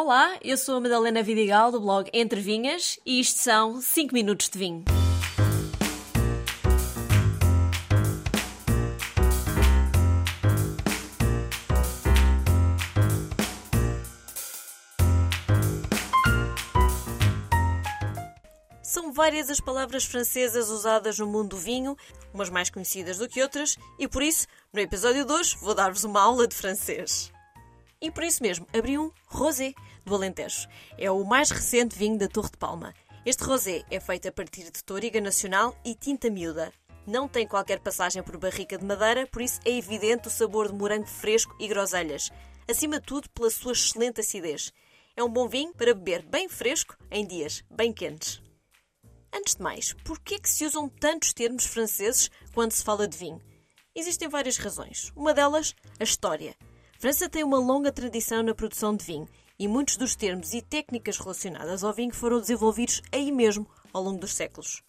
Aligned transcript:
Olá, 0.00 0.38
eu 0.44 0.56
sou 0.56 0.76
a 0.76 0.80
Madalena 0.80 1.24
Vidigal 1.24 1.72
do 1.72 1.80
blog 1.80 2.08
Entre 2.14 2.40
Vinhas 2.40 3.00
e 3.04 3.18
isto 3.18 3.40
são 3.40 3.80
5 3.80 4.14
minutos 4.14 4.48
de 4.48 4.56
vinho. 4.56 4.84
São 18.80 19.12
várias 19.12 19.50
as 19.50 19.58
palavras 19.58 20.04
francesas 20.04 20.68
usadas 20.68 21.18
no 21.18 21.26
mundo 21.26 21.48
do 21.48 21.56
vinho, 21.56 21.96
umas 22.32 22.48
mais 22.48 22.70
conhecidas 22.70 23.18
do 23.18 23.28
que 23.28 23.42
outras, 23.42 23.76
e 23.98 24.06
por 24.06 24.22
isso, 24.22 24.46
no 24.72 24.78
episódio 24.78 25.24
de 25.24 25.32
hoje, 25.32 25.56
vou 25.60 25.74
dar-vos 25.74 26.04
uma 26.04 26.22
aula 26.22 26.46
de 26.46 26.54
francês. 26.54 27.32
E 28.00 28.10
por 28.10 28.22
isso 28.22 28.42
mesmo, 28.42 28.66
abri 28.72 28.96
um 28.96 29.10
rosé 29.26 29.74
do 30.04 30.14
Alentejo. 30.14 30.68
É 30.96 31.10
o 31.10 31.24
mais 31.24 31.50
recente 31.50 31.98
vinho 31.98 32.16
da 32.16 32.28
Torre 32.28 32.50
de 32.50 32.56
Palma. 32.56 32.94
Este 33.26 33.42
rosé 33.42 33.84
é 33.90 33.98
feito 33.98 34.28
a 34.28 34.32
partir 34.32 34.70
de 34.70 34.84
toriga 34.84 35.20
nacional 35.20 35.76
e 35.84 35.94
tinta 35.94 36.30
miúda. 36.30 36.72
Não 37.06 37.26
tem 37.26 37.46
qualquer 37.46 37.80
passagem 37.80 38.22
por 38.22 38.36
barrica 38.36 38.78
de 38.78 38.84
madeira, 38.84 39.26
por 39.26 39.42
isso 39.42 39.58
é 39.64 39.70
evidente 39.70 40.28
o 40.28 40.30
sabor 40.30 40.68
de 40.68 40.74
morango 40.74 41.06
fresco 41.06 41.56
e 41.58 41.66
groselhas. 41.66 42.30
Acima 42.70 43.00
de 43.00 43.06
tudo, 43.06 43.28
pela 43.30 43.50
sua 43.50 43.72
excelente 43.72 44.20
acidez. 44.20 44.72
É 45.16 45.24
um 45.24 45.28
bom 45.28 45.48
vinho 45.48 45.72
para 45.74 45.94
beber 45.94 46.22
bem 46.22 46.48
fresco 46.48 46.96
em 47.10 47.26
dias 47.26 47.64
bem 47.68 47.92
quentes. 47.92 48.40
Antes 49.34 49.56
de 49.56 49.62
mais, 49.62 49.92
por 50.04 50.20
que 50.20 50.36
é 50.36 50.38
que 50.38 50.48
se 50.48 50.64
usam 50.64 50.88
tantos 50.88 51.32
termos 51.32 51.66
franceses 51.66 52.30
quando 52.54 52.72
se 52.72 52.84
fala 52.84 53.08
de 53.08 53.18
vinho? 53.18 53.40
Existem 53.94 54.28
várias 54.28 54.56
razões. 54.56 55.10
Uma 55.16 55.34
delas, 55.34 55.74
a 55.98 56.04
história. 56.04 56.54
França 56.98 57.28
tem 57.28 57.44
uma 57.44 57.60
longa 57.60 57.92
tradição 57.92 58.42
na 58.42 58.52
produção 58.52 58.96
de 58.96 59.04
vinho 59.04 59.28
e 59.56 59.68
muitos 59.68 59.96
dos 59.96 60.16
termos 60.16 60.52
e 60.52 60.60
técnicas 60.60 61.16
relacionadas 61.16 61.84
ao 61.84 61.92
vinho 61.92 62.12
foram 62.12 62.40
desenvolvidos 62.40 63.00
aí 63.12 63.30
mesmo 63.30 63.68
ao 63.92 64.02
longo 64.02 64.18
dos 64.18 64.34
séculos. 64.34 64.82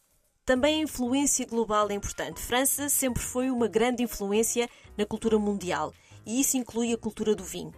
Também 0.43 0.79
a 0.79 0.83
influência 0.85 1.45
global 1.45 1.87
é 1.91 1.93
importante. 1.93 2.41
França 2.41 2.89
sempre 2.89 3.21
foi 3.21 3.51
uma 3.51 3.67
grande 3.67 4.01
influência 4.01 4.67
na 4.97 5.05
cultura 5.05 5.37
mundial 5.37 5.93
e 6.25 6.41
isso 6.41 6.57
inclui 6.57 6.91
a 6.91 6.97
cultura 6.97 7.35
do 7.35 7.43
vinho. 7.43 7.71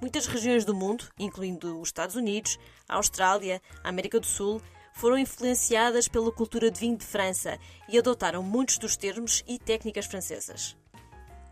Muitas 0.00 0.26
regiões 0.26 0.64
do 0.64 0.74
mundo, 0.74 1.06
incluindo 1.16 1.80
os 1.80 1.90
Estados 1.90 2.16
Unidos, 2.16 2.58
a 2.88 2.96
Austrália, 2.96 3.62
a 3.84 3.88
América 3.88 4.18
do 4.18 4.26
Sul, 4.26 4.60
foram 4.94 5.16
influenciadas 5.16 6.08
pela 6.08 6.32
cultura 6.32 6.72
de 6.72 6.80
vinho 6.80 6.96
de 6.96 7.06
França 7.06 7.56
e 7.88 7.96
adotaram 7.96 8.42
muitos 8.42 8.78
dos 8.78 8.96
termos 8.96 9.44
e 9.46 9.60
técnicas 9.60 10.06
francesas. 10.06 10.76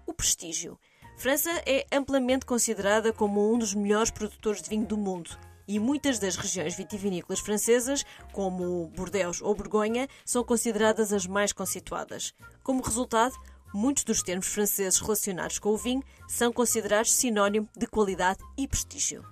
O 0.04 0.12
prestígio. 0.12 0.76
França 1.16 1.50
é 1.64 1.86
amplamente 1.92 2.44
considerada 2.44 3.12
como 3.12 3.52
um 3.52 3.58
dos 3.58 3.74
melhores 3.74 4.10
produtores 4.10 4.62
de 4.62 4.68
vinho 4.68 4.86
do 4.86 4.96
mundo 4.96 5.38
e 5.66 5.78
muitas 5.78 6.18
das 6.18 6.36
regiões 6.36 6.74
vitivinícolas 6.74 7.40
francesas, 7.40 8.04
como 8.32 8.88
Bordeaux 8.94 9.40
ou 9.40 9.54
Borgonha, 9.54 10.08
são 10.24 10.44
consideradas 10.44 11.12
as 11.12 11.26
mais 11.26 11.52
conceituadas. 11.52 12.34
Como 12.62 12.82
resultado, 12.82 13.34
muitos 13.72 14.04
dos 14.04 14.22
termos 14.22 14.46
franceses 14.46 15.00
relacionados 15.00 15.58
com 15.58 15.70
o 15.70 15.76
vinho 15.76 16.02
são 16.28 16.52
considerados 16.52 17.12
sinónimo 17.12 17.68
de 17.76 17.86
qualidade 17.86 18.40
e 18.58 18.68
prestígio. 18.68 19.24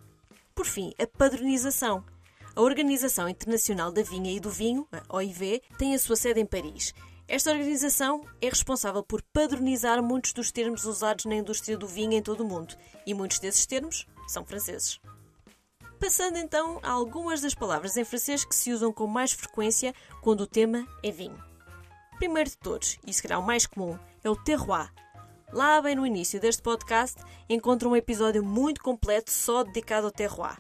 Por 0.54 0.66
fim, 0.66 0.92
a 0.98 1.06
padronização. 1.06 2.04
A 2.54 2.60
Organização 2.60 3.28
Internacional 3.28 3.90
da 3.90 4.02
Vinha 4.02 4.30
e 4.30 4.40
do 4.40 4.50
Vinho, 4.50 4.86
a 4.92 5.16
OIV, 5.16 5.62
tem 5.78 5.94
a 5.94 5.98
sua 5.98 6.16
sede 6.16 6.40
em 6.40 6.46
Paris. 6.46 6.92
Esta 7.32 7.50
organização 7.50 8.26
é 8.42 8.48
responsável 8.50 9.02
por 9.02 9.22
padronizar 9.22 10.02
muitos 10.02 10.34
dos 10.34 10.52
termos 10.52 10.84
usados 10.84 11.24
na 11.24 11.34
indústria 11.34 11.78
do 11.78 11.86
vinho 11.86 12.12
em 12.12 12.20
todo 12.20 12.42
o 12.42 12.46
mundo, 12.46 12.76
e 13.06 13.14
muitos 13.14 13.38
desses 13.38 13.64
termos 13.64 14.06
são 14.28 14.44
franceses. 14.44 15.00
Passando 15.98 16.36
então 16.36 16.78
a 16.82 16.90
algumas 16.90 17.40
das 17.40 17.54
palavras 17.54 17.96
em 17.96 18.04
francês 18.04 18.44
que 18.44 18.54
se 18.54 18.70
usam 18.70 18.92
com 18.92 19.06
mais 19.06 19.32
frequência 19.32 19.94
quando 20.20 20.42
o 20.42 20.46
tema 20.46 20.86
é 21.02 21.10
vinho. 21.10 21.42
Primeiro 22.18 22.50
de 22.50 22.58
todos, 22.58 22.98
e 23.06 23.14
será 23.14 23.38
o 23.38 23.42
mais 23.42 23.64
comum, 23.64 23.98
é 24.22 24.28
o 24.28 24.36
terroir. 24.36 24.92
Lá 25.50 25.80
bem 25.80 25.94
no 25.94 26.06
início 26.06 26.38
deste 26.38 26.60
podcast 26.60 27.18
encontram 27.48 27.92
um 27.92 27.96
episódio 27.96 28.44
muito 28.44 28.82
completo 28.82 29.32
só 29.32 29.64
dedicado 29.64 30.04
ao 30.04 30.12
terroir. 30.12 30.58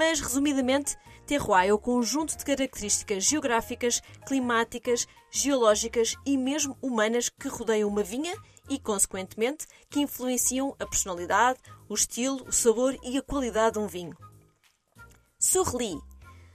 Mas, 0.00 0.18
resumidamente, 0.18 0.96
terroir 1.26 1.68
é 1.68 1.72
o 1.74 1.78
conjunto 1.78 2.34
de 2.34 2.42
características 2.42 3.22
geográficas, 3.22 4.00
climáticas, 4.26 5.06
geológicas 5.30 6.14
e 6.24 6.38
mesmo 6.38 6.74
humanas 6.80 7.28
que 7.28 7.48
rodeiam 7.48 7.86
uma 7.86 8.02
vinha 8.02 8.34
e, 8.70 8.78
consequentemente, 8.78 9.66
que 9.90 10.00
influenciam 10.00 10.74
a 10.78 10.86
personalidade, 10.86 11.58
o 11.86 11.92
estilo, 11.92 12.42
o 12.48 12.50
sabor 12.50 12.96
e 13.02 13.18
a 13.18 13.22
qualidade 13.22 13.74
de 13.74 13.80
um 13.80 13.86
vinho. 13.86 14.16
Surli. 15.38 16.00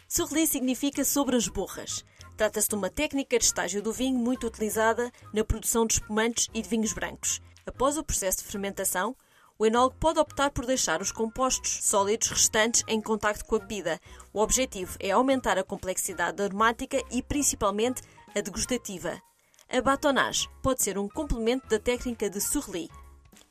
Surli 0.08 0.48
significa 0.48 1.06
sobre 1.06 1.36
as 1.36 1.48
borras. 1.48 2.04
Trata-se 2.36 2.70
de 2.70 2.74
uma 2.74 2.90
técnica 2.90 3.38
de 3.38 3.46
estágio 3.46 3.80
do 3.80 3.94
vinho 3.94 4.18
muito 4.18 4.48
utilizada 4.48 5.12
na 5.32 5.44
produção 5.44 5.86
de 5.86 5.94
espumantes 5.94 6.48
e 6.52 6.64
de 6.64 6.68
vinhos 6.68 6.94
brancos. 6.94 7.40
Após 7.64 7.96
o 7.96 8.04
processo 8.04 8.40
de 8.40 8.46
fermentação, 8.46 9.16
o 9.58 9.66
enólogo 9.66 9.96
pode 10.00 10.20
optar 10.20 10.52
por 10.52 10.66
deixar 10.66 11.02
os 11.02 11.12
compostos 11.12 11.80
sólidos 11.84 12.30
restantes 12.30 12.84
em 12.88 13.02
contacto 13.02 13.46
com 13.46 13.56
a 13.56 13.60
bebida. 13.60 14.00
O 14.34 14.42
objetivo 14.42 14.98
é 15.00 15.12
aumentar 15.12 15.58
a 15.58 15.64
complexidade 15.64 16.42
aromática 16.42 17.02
e 17.10 17.22
principalmente 17.22 18.02
a 18.36 18.42
degustativa. 18.42 19.22
A 19.70 19.82
batonage 19.82 20.50
pode 20.62 20.84
ser 20.84 20.98
um 20.98 21.08
complemento 21.08 21.68
da 21.68 21.80
técnica 21.80 22.30
de 22.30 22.42
Surly. 22.42 22.90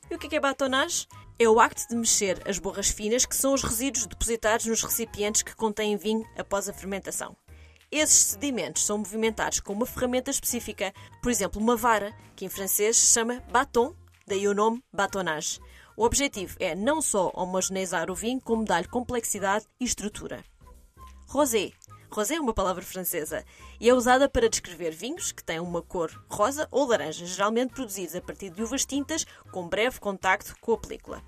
E 0.09 0.15
o 0.15 0.19
que 0.19 0.35
é 0.35 0.39
batonage? 0.39 1.07
É 1.37 1.49
o 1.49 1.59
acto 1.59 1.87
de 1.89 1.95
mexer 1.95 2.41
as 2.47 2.59
borras 2.59 2.89
finas, 2.89 3.25
que 3.25 3.35
são 3.35 3.53
os 3.53 3.63
resíduos 3.63 4.05
depositados 4.05 4.67
nos 4.67 4.81
recipientes 4.83 5.41
que 5.41 5.55
contêm 5.55 5.97
vinho 5.97 6.25
após 6.37 6.69
a 6.69 6.73
fermentação. 6.73 7.35
Esses 7.91 8.31
sedimentos 8.31 8.85
são 8.85 8.97
movimentados 8.97 9.59
com 9.59 9.73
uma 9.73 9.85
ferramenta 9.85 10.31
específica, 10.31 10.93
por 11.21 11.31
exemplo, 11.31 11.61
uma 11.61 11.75
vara, 11.75 12.13
que 12.35 12.45
em 12.45 12.49
francês 12.49 12.95
se 12.97 13.13
chama 13.13 13.43
baton, 13.51 13.93
daí 14.27 14.47
o 14.47 14.53
nome 14.53 14.83
batonage. 14.93 15.59
O 15.97 16.03
objetivo 16.03 16.57
é 16.59 16.75
não 16.75 17.01
só 17.01 17.31
homogeneizar 17.33 18.11
o 18.11 18.15
vinho, 18.15 18.41
como 18.41 18.65
dar-lhe 18.65 18.87
complexidade 18.87 19.65
e 19.79 19.85
estrutura. 19.85 20.43
Rosé. 21.27 21.71
Rosé 22.11 22.35
é 22.35 22.39
uma 22.39 22.53
palavra 22.53 22.83
francesa 22.83 23.45
e 23.79 23.89
é 23.89 23.93
usada 23.93 24.29
para 24.29 24.49
descrever 24.49 24.91
vinhos 24.91 25.31
que 25.31 25.43
têm 25.43 25.59
uma 25.59 25.81
cor 25.81 26.11
rosa 26.29 26.67
ou 26.69 26.87
laranja, 26.87 27.25
geralmente 27.25 27.73
produzidos 27.73 28.15
a 28.15 28.21
partir 28.21 28.49
de 28.49 28.61
uvas 28.61 28.85
tintas 28.85 29.25
com 29.51 29.67
breve 29.67 29.99
contacto 29.99 30.55
com 30.59 30.73
a 30.73 30.77
película. 30.77 31.23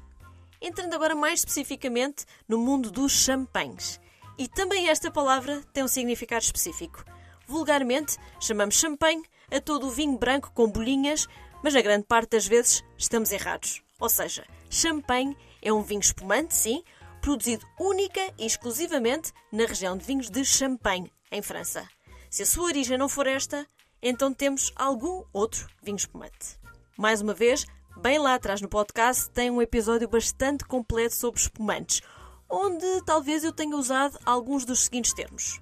Entrando 0.61 0.93
agora 0.93 1.15
mais 1.15 1.39
especificamente 1.39 2.25
no 2.47 2.57
mundo 2.57 2.91
dos 2.91 3.11
champanhes. 3.11 3.99
E 4.37 4.47
também 4.47 4.89
esta 4.89 5.09
palavra 5.09 5.63
tem 5.73 5.83
um 5.83 5.87
significado 5.87 6.43
específico. 6.43 7.03
Vulgarmente, 7.47 8.17
chamamos 8.39 8.75
champanhe 8.75 9.23
a 9.49 9.61
todo 9.61 9.87
o 9.87 9.91
vinho 9.91 10.17
branco 10.17 10.51
com 10.53 10.69
bolinhas, 10.69 11.27
mas 11.63 11.73
na 11.73 11.81
grande 11.81 12.05
parte 12.05 12.31
das 12.31 12.45
vezes 12.45 12.83
estamos 12.97 13.31
errados. 13.31 13.86
Ou 13.99 14.09
seja, 14.09 14.45
champanhe 14.69 15.35
é 15.61 15.73
um 15.73 15.81
vinho 15.81 16.01
espumante, 16.01 16.53
sim, 16.53 16.83
produzido 17.21 17.65
única 17.79 18.21
e 18.37 18.45
exclusivamente 18.45 19.33
na 19.51 19.65
região 19.65 19.97
de 19.97 20.05
vinhos 20.05 20.29
de 20.29 20.45
Champagne, 20.45 21.11
em 21.31 21.41
França. 21.41 21.87
Se 22.29 22.43
a 22.43 22.45
sua 22.45 22.65
origem 22.65 22.97
não 22.97 23.09
for 23.09 23.25
esta, 23.25 23.65
então 24.01 24.33
temos 24.33 24.71
algum 24.75 25.23
outro 25.33 25.67
vinho 25.81 25.97
espumante. 25.97 26.59
Mais 26.97 27.21
uma 27.21 27.33
vez, 27.33 27.65
bem 27.97 28.19
lá 28.19 28.35
atrás 28.35 28.61
no 28.61 28.69
podcast 28.69 29.29
tem 29.31 29.49
um 29.49 29.61
episódio 29.61 30.07
bastante 30.07 30.63
completo 30.65 31.15
sobre 31.15 31.39
espumantes, 31.41 32.01
onde 32.49 32.85
talvez 33.03 33.43
eu 33.43 33.51
tenha 33.51 33.75
usado 33.75 34.19
alguns 34.23 34.63
dos 34.63 34.81
seguintes 34.81 35.13
termos. 35.13 35.59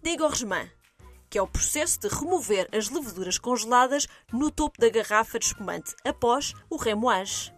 Dégorgement, 0.00 0.68
que 1.28 1.38
é 1.38 1.42
o 1.42 1.48
processo 1.48 1.98
de 1.98 2.08
remover 2.08 2.68
as 2.72 2.88
leveduras 2.88 3.38
congeladas 3.38 4.06
no 4.32 4.50
topo 4.50 4.80
da 4.80 4.88
garrafa 4.88 5.38
de 5.38 5.46
espumante 5.46 5.94
após 6.04 6.54
o 6.70 6.76
remoage. 6.76 7.52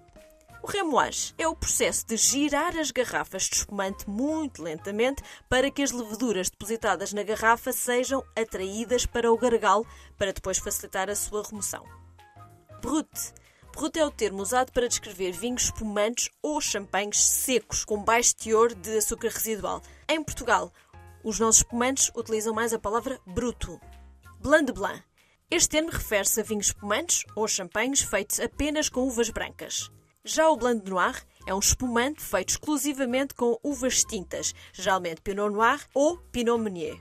O 0.67 0.69
remoage 0.69 1.33
é 1.39 1.47
o 1.47 1.55
processo 1.55 2.05
de 2.05 2.17
girar 2.17 2.77
as 2.77 2.91
garrafas 2.91 3.45
de 3.45 3.55
espumante 3.55 4.11
muito 4.11 4.65
lentamente 4.65 5.23
para 5.49 5.71
que 5.71 5.81
as 5.81 5.93
leveduras 5.93 6.51
depositadas 6.51 7.13
na 7.13 7.23
garrafa 7.23 7.73
sejam 7.73 8.21
atraídas 8.35 9.07
para 9.07 9.31
o 9.31 9.39
gargalo 9.39 9.87
para 10.19 10.33
depois 10.33 10.59
facilitar 10.59 11.09
a 11.09 11.15
sua 11.15 11.45
remoção. 11.45 11.85
Brut. 12.83 13.09
Brut 13.73 13.97
é 13.97 14.05
o 14.05 14.11
termo 14.11 14.43
usado 14.43 14.73
para 14.73 14.89
descrever 14.89 15.31
vinhos 15.31 15.67
espumantes 15.67 16.31
ou 16.43 16.61
champanhes 16.61 17.25
secos 17.25 17.85
com 17.85 18.03
baixo 18.03 18.35
teor 18.35 18.75
de 18.75 18.99
açúcar 18.99 19.29
residual. 19.29 19.81
Em 20.09 20.21
Portugal, 20.21 20.73
os 21.23 21.39
nossos 21.39 21.59
espumantes 21.59 22.11
utilizam 22.13 22.53
mais 22.53 22.73
a 22.73 22.79
palavra 22.81 23.21
bruto. 23.25 23.81
Blanc 24.41 24.65
de 24.65 24.73
Blanc. 24.73 25.01
Este 25.49 25.69
termo 25.69 25.91
refere-se 25.91 26.41
a 26.41 26.43
vinhos 26.43 26.67
espumantes 26.67 27.25
ou 27.37 27.47
champanhes 27.47 28.01
feitos 28.01 28.41
apenas 28.41 28.89
com 28.89 29.03
uvas 29.07 29.31
brancas. 29.31 29.93
Já 30.29 30.49
o 30.49 30.57
Blanc 30.57 30.85
de 30.85 30.91
Noir 30.91 31.25
é 31.47 31.55
um 31.55 31.61
espumante 31.61 32.21
feito 32.21 32.49
exclusivamente 32.49 33.33
com 33.33 33.61
uvas 33.63 34.03
tintas, 34.03 34.53
geralmente 34.73 35.21
Pinot 35.21 35.55
Noir 35.55 35.81
ou 35.95 36.19
Pinot 36.19 36.59
Meunier. 36.59 37.01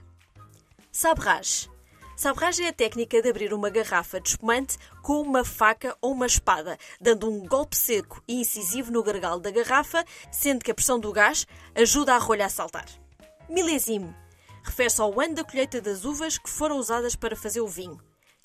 Sabrage. 0.92 1.68
Sabrage 2.16 2.62
é 2.62 2.68
a 2.68 2.72
técnica 2.72 3.20
de 3.20 3.28
abrir 3.28 3.52
uma 3.52 3.68
garrafa 3.68 4.20
de 4.20 4.28
espumante 4.28 4.78
com 5.02 5.20
uma 5.22 5.44
faca 5.44 5.96
ou 6.00 6.12
uma 6.12 6.26
espada, 6.26 6.78
dando 7.00 7.28
um 7.28 7.44
golpe 7.44 7.74
seco 7.74 8.22
e 8.28 8.40
incisivo 8.40 8.92
no 8.92 9.02
gargalo 9.02 9.40
da 9.40 9.50
garrafa, 9.50 10.04
sendo 10.30 10.64
que 10.64 10.70
a 10.70 10.74
pressão 10.74 11.00
do 11.00 11.10
gás 11.10 11.48
ajuda 11.74 12.14
a 12.14 12.18
rolha 12.18 12.46
a 12.46 12.48
saltar. 12.48 12.86
Milésime 13.48 14.14
refere-se 14.62 15.00
ao 15.00 15.20
ano 15.20 15.34
da 15.34 15.42
colheita 15.42 15.80
das 15.80 16.04
uvas 16.04 16.38
que 16.38 16.48
foram 16.48 16.78
usadas 16.78 17.16
para 17.16 17.34
fazer 17.34 17.60
o 17.60 17.66
vinho. 17.66 18.00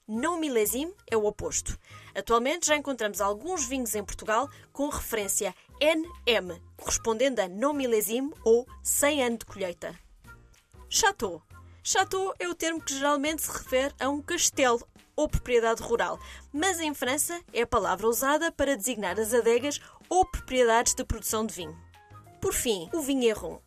Não 0.07 0.39
milésime 0.39 0.92
é 1.10 1.16
o 1.16 1.25
oposto. 1.25 1.77
Atualmente 2.16 2.68
já 2.68 2.75
encontramos 2.75 3.22
alguns 3.22 3.66
vinhos 3.66 3.96
em 3.96 4.04
Portugal 4.04 4.50
com 4.72 4.90
referência 4.90 5.56
NM, 5.80 6.62
correspondendo 6.78 7.42
a 7.42 7.48
não 7.48 7.74
milésime 7.74 8.34
ou 8.44 8.68
100 8.84 9.24
anos 9.24 9.40
de 9.40 9.46
colheita. 9.46 10.00
Chateau. 10.90 11.42
Chateau 11.84 12.34
é 12.38 12.48
o 12.48 12.54
termo 12.54 12.81
que 12.81 12.94
geralmente 12.94 13.42
se 13.42 13.52
refere 13.52 13.94
a 14.00 14.10
um 14.10 14.22
castelo 14.22 14.86
ou 15.16 15.28
propriedade 15.28 15.81
rural, 15.81 16.19
mas 16.54 16.80
em 16.80 16.94
França 16.94 17.40
é 17.54 17.62
a 17.62 17.68
palavra 17.68 18.08
usada 18.08 18.52
para 18.52 18.78
designar 18.78 19.19
as 19.19 19.34
adegas 19.34 19.80
ou 20.10 20.25
propriedades 20.25 20.94
de 20.94 21.04
produção 21.04 21.46
de 21.46 21.54
vinho. 21.54 21.78
Por 22.40 22.54
fim, 22.54 22.90
o 22.94 23.02
vigneron. 23.02 23.62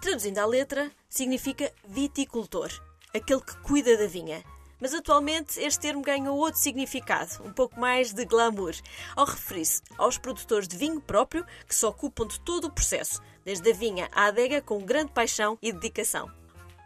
Traduzindo 0.00 0.38
à 0.38 0.46
letra, 0.46 0.90
significa 1.08 1.72
viticultor, 1.86 2.70
aquele 3.14 3.40
que 3.40 3.56
cuida 3.58 3.96
da 3.96 4.06
vinha. 4.06 4.42
Mas 4.82 4.92
atualmente 4.92 5.60
este 5.60 5.78
termo 5.78 6.02
ganha 6.02 6.32
outro 6.32 6.58
significado, 6.58 7.40
um 7.44 7.52
pouco 7.52 7.78
mais 7.78 8.12
de 8.12 8.24
glamour, 8.24 8.74
ao 9.14 9.24
referir-se 9.24 9.80
aos 9.96 10.18
produtores 10.18 10.66
de 10.66 10.76
vinho 10.76 11.00
próprio 11.00 11.46
que 11.68 11.74
se 11.74 11.86
ocupam 11.86 12.26
de 12.26 12.40
todo 12.40 12.64
o 12.64 12.72
processo, 12.72 13.22
desde 13.44 13.70
a 13.70 13.72
vinha 13.72 14.08
à 14.10 14.24
adega 14.24 14.60
com 14.60 14.84
grande 14.84 15.12
paixão 15.12 15.56
e 15.62 15.72
dedicação. 15.72 16.28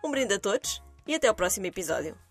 Um 0.05 0.11
brinde 0.11 0.35
a 0.35 0.39
todos 0.39 0.83
e 1.07 1.15
até 1.15 1.27
ao 1.27 1.35
próximo 1.35 1.65
episódio. 1.65 2.26